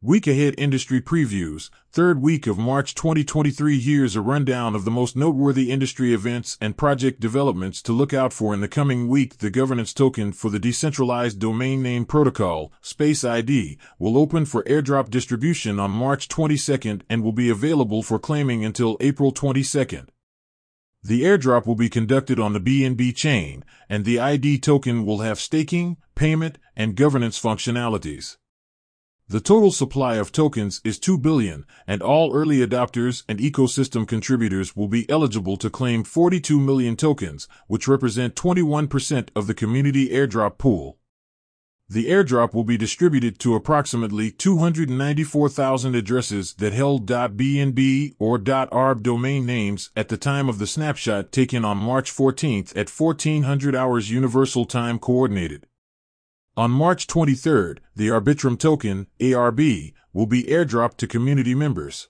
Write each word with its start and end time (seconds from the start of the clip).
Week 0.00 0.28
Ahead 0.28 0.54
Industry 0.58 1.00
Previews, 1.00 1.70
third 1.90 2.22
week 2.22 2.46
of 2.46 2.56
March 2.56 2.94
2023. 2.94 3.80
Here's 3.80 4.14
a 4.14 4.20
rundown 4.20 4.76
of 4.76 4.84
the 4.84 4.92
most 4.92 5.16
noteworthy 5.16 5.72
industry 5.72 6.14
events 6.14 6.56
and 6.60 6.76
project 6.76 7.18
developments 7.18 7.82
to 7.82 7.92
look 7.92 8.14
out 8.14 8.32
for 8.32 8.54
in 8.54 8.60
the 8.60 8.68
coming 8.68 9.08
week. 9.08 9.38
The 9.38 9.50
governance 9.50 9.92
token 9.92 10.30
for 10.30 10.50
the 10.50 10.60
Decentralized 10.60 11.40
Domain 11.40 11.82
Name 11.82 12.04
Protocol, 12.04 12.72
Space 12.80 13.24
ID, 13.24 13.76
will 13.98 14.16
open 14.16 14.44
for 14.44 14.62
airdrop 14.62 15.10
distribution 15.10 15.80
on 15.80 15.90
March 15.90 16.28
22nd 16.28 17.02
and 17.10 17.24
will 17.24 17.32
be 17.32 17.50
available 17.50 18.04
for 18.04 18.20
claiming 18.20 18.64
until 18.64 18.98
April 19.00 19.32
22nd. 19.32 20.10
The 21.02 21.22
airdrop 21.22 21.66
will 21.66 21.74
be 21.74 21.88
conducted 21.88 22.38
on 22.38 22.52
the 22.52 22.60
BNB 22.60 23.16
chain, 23.16 23.64
and 23.88 24.04
the 24.04 24.20
ID 24.20 24.60
token 24.60 25.04
will 25.04 25.22
have 25.22 25.40
staking, 25.40 25.96
payment, 26.14 26.56
and 26.76 26.94
governance 26.94 27.42
functionalities. 27.42 28.36
The 29.30 29.40
total 29.40 29.70
supply 29.70 30.14
of 30.14 30.32
tokens 30.32 30.80
is 30.84 30.98
2 30.98 31.18
billion, 31.18 31.66
and 31.86 32.00
all 32.00 32.34
early 32.34 32.66
adopters 32.66 33.24
and 33.28 33.38
ecosystem 33.38 34.08
contributors 34.08 34.74
will 34.74 34.88
be 34.88 35.08
eligible 35.10 35.58
to 35.58 35.68
claim 35.68 36.02
42 36.02 36.58
million 36.58 36.96
tokens, 36.96 37.46
which 37.66 37.86
represent 37.86 38.34
21% 38.36 39.28
of 39.36 39.46
the 39.46 39.52
community 39.52 40.08
airdrop 40.08 40.56
pool. 40.56 40.96
The 41.90 42.06
airdrop 42.06 42.54
will 42.54 42.64
be 42.64 42.78
distributed 42.78 43.38
to 43.40 43.54
approximately 43.54 44.30
294,000 44.30 45.94
addresses 45.94 46.54
that 46.54 46.72
held 46.72 47.06
.bnb 47.06 48.14
or 48.18 48.38
.arb 48.38 49.02
domain 49.02 49.44
names 49.44 49.90
at 49.94 50.08
the 50.08 50.16
time 50.16 50.48
of 50.48 50.58
the 50.58 50.66
snapshot 50.66 51.32
taken 51.32 51.66
on 51.66 51.76
March 51.76 52.10
14th 52.10 52.74
at 52.74 52.88
1400 52.88 53.76
hours 53.76 54.10
Universal 54.10 54.64
Time 54.64 54.98
Coordinated. 54.98 55.66
On 56.58 56.72
March 56.72 57.06
23rd, 57.06 57.78
the 57.94 58.08
Arbitrum 58.08 58.58
token, 58.58 59.06
ARB, 59.20 59.92
will 60.12 60.26
be 60.26 60.42
airdropped 60.42 60.96
to 60.96 61.06
community 61.06 61.54
members. 61.54 62.08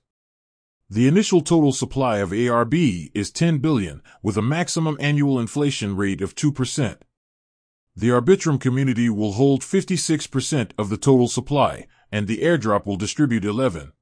The 0.88 1.06
initial 1.06 1.42
total 1.42 1.70
supply 1.70 2.20
of 2.20 2.30
ARB 2.30 3.10
is 3.12 3.30
10 3.30 3.58
billion, 3.58 4.00
with 4.22 4.38
a 4.38 4.48
maximum 4.56 4.96
annual 5.00 5.38
inflation 5.38 5.96
rate 5.96 6.22
of 6.22 6.34
2%. 6.34 6.96
The 7.94 8.08
Arbitrum 8.08 8.58
community 8.58 9.10
will 9.10 9.32
hold 9.32 9.60
56% 9.60 10.70
of 10.78 10.88
the 10.88 10.96
total 10.96 11.28
supply, 11.28 11.86
and 12.10 12.26
the 12.26 12.38
airdrop 12.38 12.86
will 12.86 12.96
distribute 12.96 13.44
11. 13.44 13.92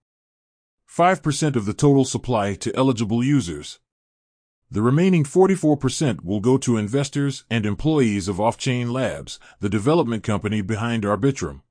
5% 0.89 1.57
of 1.57 1.67
the 1.67 1.75
total 1.75 2.05
supply 2.05 2.55
to 2.55 2.77
eligible 2.77 3.25
users. 3.25 3.81
The 4.69 4.83
remaining 4.83 5.23
44% 5.23 6.25
will 6.25 6.41
go 6.41 6.59
to 6.59 6.77
investors 6.77 7.45
and 7.49 7.65
employees 7.65 8.27
of 8.27 8.39
Offchain 8.39 8.91
Labs, 8.91 9.39
the 9.61 9.69
development 9.69 10.25
company 10.25 10.61
behind 10.61 11.05
Arbitrum. 11.05 11.63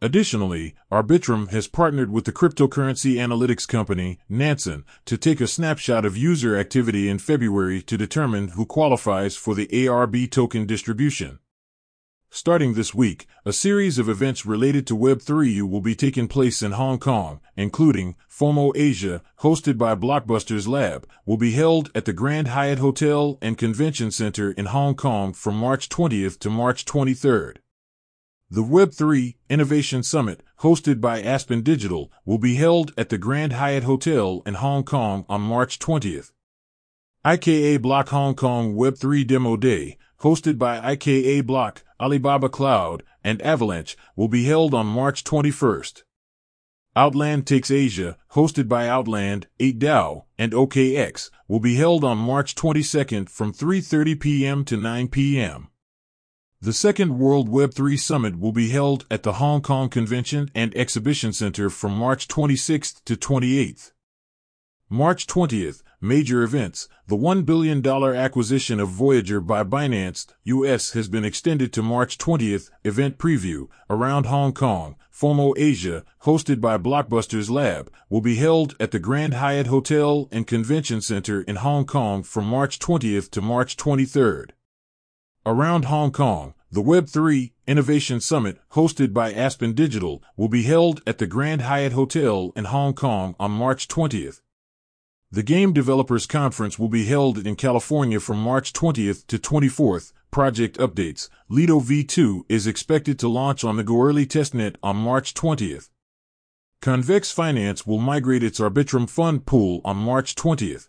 Additionally, 0.00 0.74
Arbitrum 0.92 1.48
has 1.48 1.66
partnered 1.66 2.10
with 2.10 2.24
the 2.24 2.32
cryptocurrency 2.32 3.14
analytics 3.14 3.66
company, 3.66 4.18
Nansen, 4.28 4.84
to 5.06 5.16
take 5.16 5.40
a 5.40 5.48
snapshot 5.48 6.04
of 6.04 6.16
user 6.16 6.56
activity 6.56 7.08
in 7.08 7.18
February 7.18 7.82
to 7.82 7.96
determine 7.96 8.48
who 8.48 8.66
qualifies 8.66 9.36
for 9.36 9.54
the 9.54 9.66
ARB 9.66 10.30
token 10.30 10.66
distribution. 10.66 11.38
Starting 12.34 12.74
this 12.74 12.92
week, 12.92 13.28
a 13.44 13.52
series 13.52 13.96
of 13.96 14.08
events 14.08 14.44
related 14.44 14.88
to 14.88 14.96
Web3U 14.96 15.70
will 15.70 15.80
be 15.80 15.94
taking 15.94 16.26
place 16.26 16.62
in 16.62 16.72
Hong 16.72 16.98
Kong, 16.98 17.38
including 17.56 18.16
FOMO 18.28 18.72
Asia, 18.74 19.22
hosted 19.42 19.78
by 19.78 19.94
Blockbusters 19.94 20.66
Lab, 20.66 21.06
will 21.24 21.36
be 21.36 21.52
held 21.52 21.92
at 21.94 22.06
the 22.06 22.12
Grand 22.12 22.48
Hyatt 22.48 22.80
Hotel 22.80 23.38
and 23.40 23.56
Convention 23.56 24.10
Center 24.10 24.50
in 24.50 24.66
Hong 24.66 24.96
Kong 24.96 25.32
from 25.32 25.56
March 25.56 25.88
20th 25.88 26.40
to 26.40 26.50
March 26.50 26.84
23rd. 26.84 27.58
The 28.50 28.64
Web3 28.64 29.36
Innovation 29.48 30.02
Summit, 30.02 30.42
hosted 30.58 31.00
by 31.00 31.22
Aspen 31.22 31.62
Digital, 31.62 32.10
will 32.24 32.38
be 32.38 32.56
held 32.56 32.92
at 32.98 33.10
the 33.10 33.16
Grand 33.16 33.52
Hyatt 33.52 33.84
Hotel 33.84 34.42
in 34.44 34.54
Hong 34.54 34.82
Kong 34.82 35.24
on 35.28 35.40
March 35.40 35.78
20th. 35.78 36.32
IKA 37.24 37.80
Block 37.80 38.08
Hong 38.08 38.34
Kong 38.34 38.74
Web3 38.74 39.24
Demo 39.24 39.56
Day, 39.56 39.98
hosted 40.20 40.58
by 40.58 40.80
IKA 40.80 41.42
Block, 41.46 41.84
Alibaba 42.04 42.50
Cloud, 42.50 43.02
and 43.24 43.40
Avalanche, 43.40 43.96
will 44.14 44.28
be 44.28 44.44
held 44.44 44.74
on 44.74 44.84
March 44.84 45.24
21st. 45.24 46.02
Outland 46.94 47.46
Takes 47.46 47.70
Asia, 47.70 48.18
hosted 48.32 48.68
by 48.68 48.86
Outland, 48.86 49.46
8DAO, 49.58 50.24
and 50.36 50.52
OKX, 50.52 51.30
will 51.48 51.60
be 51.60 51.76
held 51.76 52.04
on 52.04 52.18
March 52.18 52.54
22nd 52.54 53.30
from 53.30 53.54
3.30 53.54 54.20
p.m. 54.20 54.64
to 54.66 54.76
9 54.76 55.08
p.m. 55.08 55.68
The 56.60 56.74
second 56.74 57.18
World 57.18 57.48
Web3 57.48 57.98
Summit 57.98 58.38
will 58.38 58.52
be 58.52 58.68
held 58.68 59.06
at 59.10 59.22
the 59.22 59.34
Hong 59.34 59.62
Kong 59.62 59.88
Convention 59.88 60.50
and 60.54 60.76
Exhibition 60.76 61.32
Center 61.32 61.70
from 61.70 61.96
March 61.96 62.28
26th 62.28 63.02
to 63.04 63.16
28th. 63.16 63.92
March 64.90 65.26
20th, 65.26 65.82
Major 66.04 66.42
events. 66.42 66.86
The 67.06 67.16
$1 67.16 67.46
billion 67.46 67.84
acquisition 67.86 68.78
of 68.78 68.90
Voyager 68.90 69.40
by 69.40 69.64
Binance 69.64 70.26
US 70.44 70.92
has 70.92 71.08
been 71.08 71.24
extended 71.24 71.72
to 71.72 71.82
March 71.82 72.18
20th. 72.18 72.68
Event 72.84 73.16
preview 73.16 73.68
around 73.88 74.26
Hong 74.26 74.52
Kong. 74.52 74.96
FOMO 75.10 75.54
Asia, 75.56 76.04
hosted 76.24 76.60
by 76.60 76.76
Blockbusters 76.76 77.48
Lab, 77.48 77.90
will 78.10 78.20
be 78.20 78.34
held 78.36 78.76
at 78.78 78.90
the 78.90 78.98
Grand 78.98 79.32
Hyatt 79.32 79.68
Hotel 79.68 80.28
and 80.30 80.46
Convention 80.46 81.00
Center 81.00 81.40
in 81.40 81.56
Hong 81.56 81.86
Kong 81.86 82.22
from 82.22 82.44
March 82.44 82.78
20th 82.78 83.30
to 83.30 83.40
March 83.40 83.74
23rd. 83.78 84.50
Around 85.46 85.86
Hong 85.86 86.12
Kong, 86.12 86.52
the 86.70 86.82
Web3 86.82 87.52
Innovation 87.66 88.20
Summit, 88.20 88.58
hosted 88.72 89.14
by 89.14 89.32
Aspen 89.32 89.72
Digital, 89.72 90.22
will 90.36 90.48
be 90.48 90.64
held 90.64 91.00
at 91.06 91.16
the 91.16 91.26
Grand 91.26 91.62
Hyatt 91.62 91.92
Hotel 91.92 92.52
in 92.54 92.66
Hong 92.66 92.92
Kong 92.92 93.34
on 93.40 93.52
March 93.52 93.88
20th. 93.88 94.42
The 95.34 95.42
Game 95.42 95.72
Developers 95.72 96.26
Conference 96.26 96.78
will 96.78 96.88
be 96.88 97.06
held 97.06 97.44
in 97.44 97.56
California 97.56 98.20
from 98.20 98.38
March 98.38 98.72
20th 98.72 99.26
to 99.26 99.36
24th. 99.36 100.12
Project 100.30 100.78
updates. 100.78 101.28
Lido 101.48 101.80
V2 101.80 102.42
is 102.48 102.68
expected 102.68 103.18
to 103.18 103.26
launch 103.26 103.64
on 103.64 103.74
the 103.74 103.82
Goerli 103.82 104.26
testnet 104.26 104.76
on 104.80 104.94
March 104.94 105.34
20th. 105.34 105.88
Convex 106.80 107.32
Finance 107.32 107.84
will 107.84 107.98
migrate 107.98 108.44
its 108.44 108.60
Arbitrum 108.60 109.10
fund 109.10 109.44
pool 109.44 109.80
on 109.84 109.96
March 109.96 110.36
20th. 110.36 110.88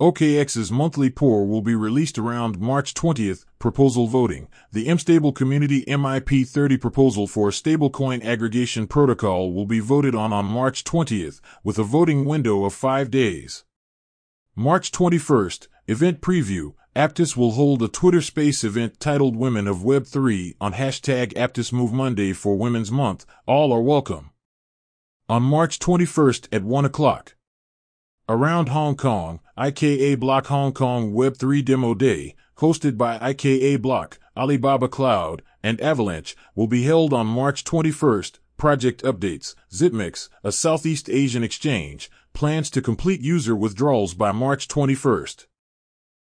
OKX's 0.00 0.72
monthly 0.72 1.08
pour 1.08 1.46
will 1.46 1.62
be 1.62 1.76
released 1.76 2.18
around 2.18 2.58
March 2.58 2.94
20th. 2.94 3.44
Proposal 3.60 4.08
voting. 4.08 4.48
The 4.72 4.88
MStable 4.88 5.32
Community 5.32 5.84
MIP30 5.84 6.80
proposal 6.80 7.28
for 7.28 7.48
a 7.48 7.52
stablecoin 7.52 8.24
aggregation 8.24 8.88
protocol 8.88 9.52
will 9.52 9.66
be 9.66 9.78
voted 9.78 10.12
on 10.16 10.32
on 10.32 10.46
March 10.46 10.82
20th, 10.82 11.40
with 11.62 11.78
a 11.78 11.84
voting 11.84 12.24
window 12.24 12.64
of 12.64 12.74
five 12.74 13.08
days. 13.08 13.64
March 14.56 14.90
21st, 14.90 15.68
event 15.86 16.20
preview. 16.20 16.74
Aptos 16.96 17.36
will 17.36 17.52
hold 17.52 17.80
a 17.80 17.86
Twitter 17.86 18.20
Space 18.20 18.64
event 18.64 18.98
titled 18.98 19.36
Women 19.36 19.68
of 19.68 19.78
Web3 19.78 20.56
on 20.60 20.72
hashtag 20.72 21.34
Aptos 21.34 21.72
Move 21.72 21.92
Monday 21.92 22.32
for 22.32 22.58
Women's 22.58 22.90
Month. 22.90 23.26
All 23.46 23.72
are 23.72 23.80
welcome. 23.80 24.30
On 25.28 25.44
March 25.44 25.78
21st 25.78 26.48
at 26.50 26.64
1 26.64 26.84
o'clock. 26.84 27.36
Around 28.26 28.70
Hong 28.70 28.96
Kong, 28.96 29.40
IKA 29.58 30.18
Block 30.18 30.46
Hong 30.46 30.72
Kong 30.72 31.12
Web3 31.12 31.62
Demo 31.62 31.92
Day, 31.92 32.34
hosted 32.56 32.96
by 32.96 33.18
IKA 33.18 33.76
Block, 33.76 34.18
Alibaba 34.34 34.88
Cloud, 34.88 35.42
and 35.62 35.78
Avalanche, 35.82 36.34
will 36.54 36.66
be 36.66 36.84
held 36.84 37.12
on 37.12 37.26
March 37.26 37.64
21st. 37.64 38.38
Project 38.56 39.02
updates. 39.02 39.54
Zipmex, 39.70 40.30
a 40.42 40.52
Southeast 40.52 41.10
Asian 41.10 41.44
exchange, 41.44 42.10
plans 42.32 42.70
to 42.70 42.80
complete 42.80 43.20
user 43.20 43.54
withdrawals 43.54 44.14
by 44.14 44.32
March 44.32 44.68
21st. 44.68 45.44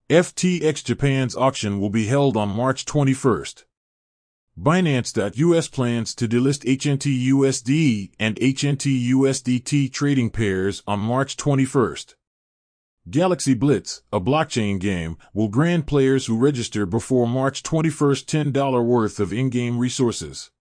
FTX 0.10 0.84
Japan's 0.84 1.34
auction 1.38 1.80
will 1.80 1.90
be 1.90 2.08
held 2.08 2.36
on 2.36 2.50
March 2.50 2.84
21st. 2.84 3.64
Binance.us 4.58 5.68
plans 5.68 6.16
to 6.16 6.30
delist 6.30 6.64
HNTUSD 6.64 8.12
and 8.18 8.38
HNTUSDT 8.38 9.92
trading 9.92 10.30
pairs 10.30 10.82
on 10.88 11.02
March 11.02 11.36
21st. 11.36 12.16
Galaxy 13.10 13.54
Blitz, 13.54 14.02
a 14.14 14.22
blockchain 14.22 14.80
game, 14.80 15.18
will 15.34 15.50
grant 15.50 15.88
players 15.88 16.28
who 16.28 16.38
register 16.38 16.86
before 16.86 17.28
March 17.28 17.64
21st 17.64 18.52
$10 18.54 18.86
worth 18.86 19.20
of 19.20 19.34
in-game 19.34 19.78
resources. 19.78 20.52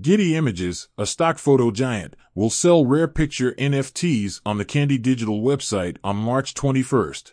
Getty 0.00 0.36
Images, 0.36 0.88
a 0.96 1.04
stock 1.04 1.38
photo 1.38 1.72
giant, 1.72 2.14
will 2.36 2.48
sell 2.48 2.86
rare 2.86 3.08
picture 3.08 3.54
NFTs 3.58 4.40
on 4.46 4.56
the 4.58 4.64
Candy 4.64 4.98
Digital 4.98 5.42
website 5.42 5.96
on 6.04 6.14
March 6.14 6.54
21st. 6.54 7.32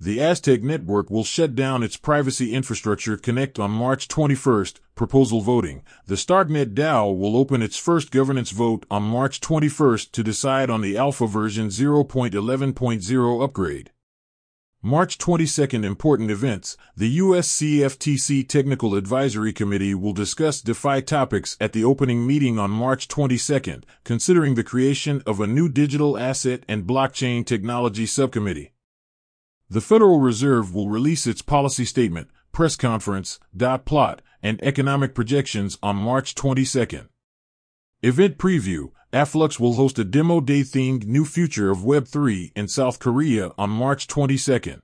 The 0.00 0.20
Aztec 0.20 0.62
network 0.62 1.08
will 1.08 1.24
shut 1.24 1.54
down 1.54 1.82
its 1.84 1.96
privacy 1.96 2.52
infrastructure 2.52 3.16
connect 3.16 3.58
on 3.60 3.70
March 3.70 4.08
21st. 4.08 4.80
Proposal 4.96 5.40
voting. 5.40 5.82
The 6.06 6.16
Starknet 6.16 6.74
DAO 6.74 7.16
will 7.16 7.36
open 7.36 7.62
its 7.62 7.78
first 7.78 8.10
governance 8.10 8.50
vote 8.50 8.84
on 8.90 9.02
March 9.04 9.40
21st 9.40 10.10
to 10.10 10.22
decide 10.24 10.68
on 10.68 10.80
the 10.80 10.98
alpha 10.98 11.26
version 11.26 11.68
0.11.0 11.68 13.44
upgrade. 13.44 13.92
March 14.82 15.16
22nd 15.16 15.84
Important 15.84 16.30
events. 16.30 16.76
The 16.94 17.08
U.S. 17.08 17.48
CFTC 17.48 18.46
Technical 18.46 18.96
Advisory 18.96 19.54
Committee 19.54 19.94
will 19.94 20.12
discuss 20.12 20.60
DeFi 20.60 21.00
topics 21.00 21.56
at 21.58 21.72
the 21.72 21.84
opening 21.84 22.26
meeting 22.26 22.58
on 22.58 22.70
March 22.70 23.08
22nd, 23.08 23.84
considering 24.04 24.56
the 24.56 24.62
creation 24.62 25.22
of 25.24 25.40
a 25.40 25.46
new 25.46 25.70
digital 25.70 26.18
asset 26.18 26.64
and 26.68 26.84
blockchain 26.84 27.46
technology 27.46 28.04
subcommittee. 28.04 28.73
The 29.70 29.80
Federal 29.80 30.20
Reserve 30.20 30.74
will 30.74 30.90
release 30.90 31.26
its 31.26 31.40
policy 31.40 31.84
statement, 31.86 32.28
press 32.52 32.76
conference, 32.76 33.40
dot 33.56 33.86
plot, 33.86 34.20
and 34.42 34.62
economic 34.62 35.14
projections 35.14 35.78
on 35.82 35.96
March 35.96 36.34
22nd. 36.34 37.08
Event 38.02 38.36
preview 38.36 38.90
Afflux 39.14 39.58
will 39.58 39.74
host 39.74 39.98
a 39.98 40.04
demo 40.04 40.40
day 40.40 40.60
themed 40.60 41.06
New 41.06 41.24
Future 41.24 41.70
of 41.70 41.78
Web3 41.78 42.52
in 42.54 42.68
South 42.68 42.98
Korea 42.98 43.52
on 43.56 43.70
March 43.70 44.06
22nd. 44.06 44.82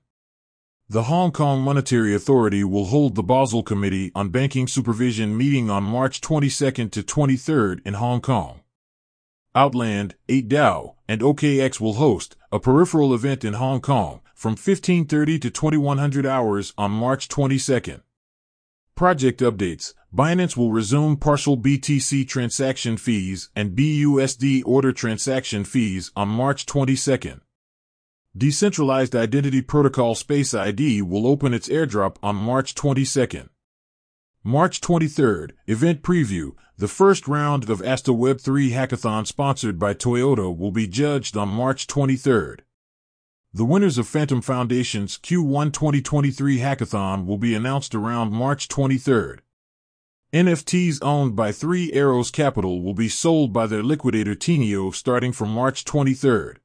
The 0.88 1.05
Hong 1.05 1.31
Kong 1.31 1.61
Monetary 1.61 2.15
Authority 2.15 2.65
will 2.65 2.87
hold 2.87 3.17
the 3.17 3.23
Basel 3.23 3.62
Committee 3.62 4.11
on 4.15 4.31
Banking 4.31 4.67
Supervision 4.67 5.37
meeting 5.37 5.69
on 5.69 5.85
March 5.85 6.21
22nd 6.21 6.91
to 6.93 7.03
23rd 7.03 7.87
in 7.87 7.94
Hong 7.94 8.21
Kong. 8.21 8.60
Outland, 9.55 10.14
8DAO, 10.29 10.94
and 11.08 11.20
OKX 11.20 11.81
will 11.81 11.94
host 11.94 12.37
a 12.52 12.61
peripheral 12.61 13.12
event 13.12 13.44
in 13.44 13.55
Hong 13.55 13.81
Kong 13.81 14.20
from 14.32 14.52
1530 14.52 15.41
to 15.41 15.50
2100 15.50 16.25
hours 16.25 16.73
on 16.79 16.93
March 16.93 17.29
22nd. 17.29 18.02
Project 18.94 19.41
updates 19.41 19.94
Binance 20.14 20.56
will 20.56 20.70
resume 20.70 21.17
partial 21.17 21.56
BTC 21.56 22.29
transaction 22.29 22.97
fees 22.97 23.50
and 23.56 23.76
BUSD 23.76 24.62
order 24.64 24.93
transaction 24.93 25.64
fees 25.64 26.12
on 26.14 26.29
March 26.29 26.64
22nd. 26.67 27.41
Decentralized 28.37 29.17
Identity 29.17 29.62
Protocol 29.62 30.14
Space 30.14 30.55
ID 30.55 31.02
will 31.02 31.26
open 31.26 31.52
its 31.52 31.69
airdrop 31.69 32.17
on 32.23 32.37
March 32.37 32.76
22nd. 32.76 33.49
March 34.43 34.81
23rd, 34.81 35.51
event 35.67 36.01
preview. 36.01 36.53
The 36.79 36.89
first 36.89 37.29
round 37.29 37.69
of 37.69 37.83
Astar 37.83 38.17
Web3 38.17 38.71
Hackathon 38.71 39.27
sponsored 39.27 39.79
by 39.79 39.93
Toyota 39.93 40.57
will 40.57 40.71
be 40.71 40.87
judged 40.87 41.37
on 41.37 41.51
March 41.51 41.87
23rd. 41.87 42.61
The 43.53 43.67
winners 43.67 43.99
of 43.99 44.09
Fantom 44.09 44.41
Foundation's 44.41 45.19
Q1 45.19 45.75
2023 45.75 46.59
hackathon 46.61 47.27
will 47.27 47.37
be 47.37 47.55
announced 47.55 47.95
around 47.95 48.33
March 48.33 48.67
23rd. 48.69 49.41
NFTs 50.33 51.01
owned 51.03 51.37
by 51.37 51.53
Three 51.53 51.93
Arrows 51.93 52.31
Capital 52.31 52.81
will 52.81 52.95
be 52.95 53.11
sold 53.11 53.53
by 53.53 53.67
their 53.67 53.83
liquidator 53.83 54.35
Teneo 54.35 54.95
starting 54.95 55.33
from 55.33 55.51
March 55.51 55.85
23rd. 55.85 56.57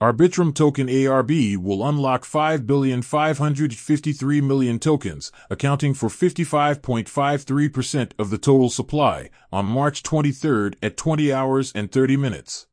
Arbitrum 0.00 0.54
token 0.54 0.88
ARB 0.88 1.58
will 1.58 1.86
unlock 1.86 2.24
5,553,000,000 2.24 4.80
tokens, 4.80 5.30
accounting 5.50 5.92
for 5.92 6.08
55.53% 6.08 8.14
of 8.18 8.30
the 8.30 8.38
total 8.38 8.70
supply, 8.70 9.28
on 9.52 9.66
March 9.66 10.02
23 10.02 10.70
at 10.82 10.96
20 10.96 11.30
hours 11.30 11.70
and 11.74 11.92
30 11.92 12.16
minutes. 12.16 12.66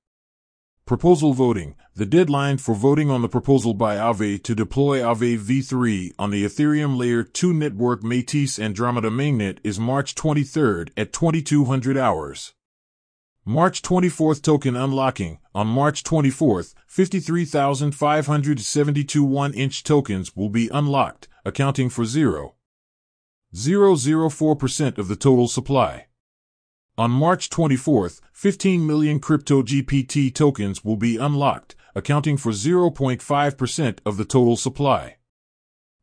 Proposal 0.85 1.33
voting. 1.33 1.75
The 1.95 2.05
deadline 2.05 2.59
for 2.59 2.73
voting 2.73 3.09
on 3.09 3.21
the 3.21 3.27
proposal 3.27 3.73
by 3.73 3.97
Aave 3.97 4.41
to 4.43 4.55
deploy 4.55 5.01
Aave 5.01 5.37
v3 5.37 6.13
on 6.17 6.31
the 6.31 6.45
Ethereum 6.45 6.95
Layer 6.95 7.23
2 7.23 7.53
network 7.53 8.05
Metis 8.05 8.57
Andromeda 8.57 9.09
mainnet 9.09 9.57
is 9.65 9.81
March 9.81 10.15
23 10.15 10.85
at 10.95 11.11
2200 11.11 11.97
hours. 11.97 12.53
March 13.49 13.81
24th 13.81 14.41
token 14.41 14.75
unlocking. 14.75 15.39
On 15.55 15.65
March 15.65 16.03
24th, 16.03 16.75
53,572 16.85 19.25
1inch 19.25 19.83
tokens 19.83 20.35
will 20.35 20.49
be 20.49 20.67
unlocked, 20.67 21.29
accounting 21.45 21.89
for 21.89 22.03
0.004% 22.03 24.97
of 24.97 25.07
the 25.07 25.15
total 25.15 25.47
supply. 25.47 26.07
On 26.97 27.09
March 27.09 27.49
24th, 27.49 28.19
15 28.33 28.85
million 28.85 29.21
Crypto 29.21 29.63
GPT 29.63 30.35
tokens 30.35 30.83
will 30.83 30.97
be 30.97 31.15
unlocked, 31.15 31.73
accounting 31.95 32.35
for 32.35 32.51
0.5% 32.51 33.99
of 34.05 34.17
the 34.17 34.25
total 34.25 34.57
supply. 34.57 35.15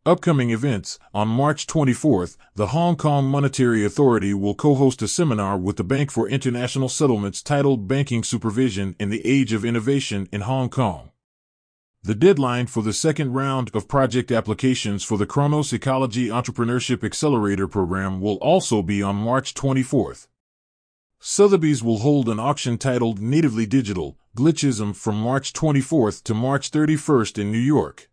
Upcoming 0.06 0.50
events 0.50 0.98
On 1.14 1.28
March 1.28 1.66
24th, 1.66 2.36
the 2.54 2.66
Hong 2.68 2.94
Kong 2.94 3.24
Monetary 3.24 3.86
Authority 3.86 4.34
will 4.34 4.54
co 4.54 4.74
host 4.74 5.00
a 5.00 5.08
seminar 5.08 5.56
with 5.56 5.78
the 5.78 5.82
Bank 5.82 6.10
for 6.10 6.28
International 6.28 6.90
Settlements 6.90 7.42
titled 7.42 7.88
Banking 7.88 8.22
Supervision 8.22 8.96
in 9.00 9.08
the 9.08 9.26
Age 9.26 9.54
of 9.54 9.64
Innovation 9.64 10.28
in 10.30 10.42
Hong 10.42 10.68
Kong. 10.68 11.10
The 12.02 12.14
deadline 12.14 12.66
for 12.66 12.82
the 12.82 12.92
second 12.92 13.32
round 13.32 13.70
of 13.72 13.88
project 13.88 14.30
applications 14.30 15.04
for 15.04 15.16
the 15.16 15.24
Cronos 15.24 15.72
Ecology 15.72 16.28
Entrepreneurship 16.28 17.02
Accelerator 17.02 17.66
Program 17.66 18.20
will 18.20 18.36
also 18.42 18.82
be 18.82 19.02
on 19.02 19.16
March 19.16 19.54
24th. 19.54 20.26
Sotheby's 21.18 21.82
will 21.82 22.00
hold 22.00 22.28
an 22.28 22.38
auction 22.38 22.76
titled 22.76 23.22
Natively 23.22 23.64
Digital 23.64 24.18
Glitchism 24.36 24.94
from 24.94 25.18
March 25.18 25.54
24th 25.54 26.22
to 26.24 26.34
March 26.34 26.70
31st 26.70 27.38
in 27.38 27.50
New 27.50 27.56
York. 27.56 28.10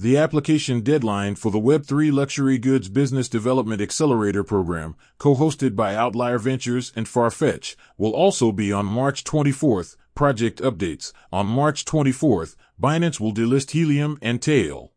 The 0.00 0.16
application 0.16 0.80
deadline 0.80 1.34
for 1.34 1.52
the 1.52 1.60
Web3 1.60 2.10
Luxury 2.10 2.56
Goods 2.56 2.88
Business 2.88 3.28
Development 3.28 3.82
Accelerator 3.82 4.42
Program, 4.42 4.96
co 5.18 5.34
hosted 5.34 5.76
by 5.76 5.94
Outlier 5.94 6.38
Ventures 6.38 6.90
and 6.96 7.04
Farfetch, 7.04 7.76
will 7.98 8.12
also 8.12 8.50
be 8.50 8.72
on 8.72 8.86
March 8.86 9.24
24th. 9.24 9.98
Project 10.14 10.62
updates 10.62 11.12
On 11.30 11.46
March 11.46 11.84
24th, 11.84 12.56
Binance 12.80 13.20
will 13.20 13.34
delist 13.34 13.72
Helium 13.72 14.16
and 14.22 14.40
Tail. 14.40 14.94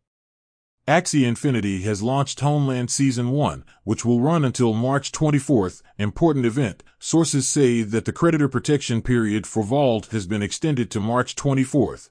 Axie 0.88 1.28
Infinity 1.28 1.82
has 1.82 2.02
launched 2.02 2.40
Homeland 2.40 2.90
Season 2.90 3.28
1, 3.28 3.62
which 3.82 4.06
will 4.06 4.22
run 4.22 4.42
until 4.42 4.72
March 4.72 5.12
24th. 5.12 5.82
Important 5.98 6.46
event. 6.46 6.82
Sources 6.98 7.46
say 7.46 7.82
that 7.82 8.06
the 8.06 8.12
creditor 8.12 8.48
protection 8.48 9.02
period 9.02 9.46
for 9.46 9.64
Vauld 9.64 10.06
has 10.12 10.26
been 10.26 10.40
extended 10.40 10.90
to 10.92 10.98
March 10.98 11.36
24th. 11.36 12.08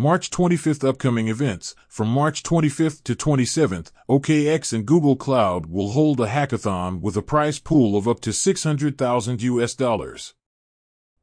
March 0.00 0.30
25th 0.30 0.82
upcoming 0.82 1.28
events. 1.28 1.74
From 1.86 2.08
March 2.08 2.42
25th 2.42 3.04
to 3.04 3.14
27th, 3.14 3.92
OKX 4.08 4.72
and 4.72 4.86
Google 4.86 5.14
Cloud 5.14 5.66
will 5.66 5.90
hold 5.90 6.18
a 6.20 6.26
hackathon 6.26 7.02
with 7.02 7.18
a 7.18 7.22
prize 7.22 7.58
pool 7.58 7.98
of 7.98 8.08
up 8.08 8.18
to 8.20 8.32
600,000 8.32 9.42
US 9.42 9.74
dollars. 9.74 10.32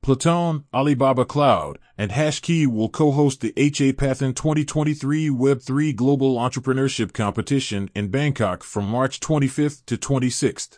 Platon, 0.04 0.66
Alibaba 0.72 1.26
Cloud, 1.26 1.80
and 1.98 2.12
HashKey 2.12 2.68
will 2.68 2.90
co-host 2.90 3.42
the 3.42 3.52
HApathlon 3.54 4.36
2023 4.36 5.28
Web3 5.30 5.96
Global 5.96 6.36
Entrepreneurship 6.36 7.14
Competition 7.14 7.90
in 7.96 8.10
Bangkok 8.10 8.62
from 8.62 8.86
March 8.86 9.20
25th 9.20 9.88
to 9.88 9.98
26th. 9.98 10.78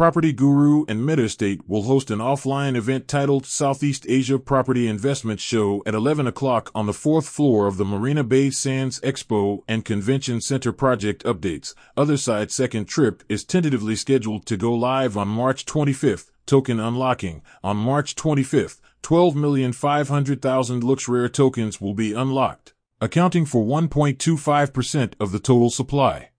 Property 0.00 0.32
Guru 0.32 0.86
and 0.88 1.06
Metastate 1.06 1.60
will 1.66 1.82
host 1.82 2.10
an 2.10 2.20
offline 2.20 2.74
event 2.74 3.06
titled 3.06 3.44
Southeast 3.44 4.06
Asia 4.08 4.38
Property 4.38 4.88
Investment 4.88 5.40
Show 5.40 5.82
at 5.84 5.92
11 5.92 6.26
o'clock 6.26 6.70
on 6.74 6.86
the 6.86 6.94
fourth 6.94 7.28
floor 7.28 7.66
of 7.66 7.76
the 7.76 7.84
Marina 7.84 8.24
Bay 8.24 8.48
Sands 8.48 8.98
Expo 9.00 9.58
and 9.68 9.84
Convention 9.84 10.40
Center 10.40 10.72
project 10.72 11.22
updates. 11.24 11.74
Otherside 11.98 12.50
second 12.50 12.86
trip 12.86 13.22
is 13.28 13.44
tentatively 13.44 13.94
scheduled 13.94 14.46
to 14.46 14.56
go 14.56 14.72
live 14.72 15.18
on 15.18 15.28
March 15.28 15.66
25th 15.66 16.30
token 16.46 16.80
unlocking. 16.80 17.42
On 17.62 17.76
March 17.76 18.16
25th, 18.16 18.80
12,500,000 19.02 21.08
rare 21.08 21.28
tokens 21.28 21.78
will 21.78 21.92
be 21.92 22.14
unlocked. 22.14 22.72
accounting 23.02 23.44
for 23.44 23.66
1.25% 23.66 25.12
of 25.20 25.30
the 25.30 25.38
total 25.38 25.68
supply. 25.68 26.30